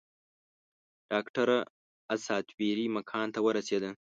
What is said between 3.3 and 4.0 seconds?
ته ورسېده.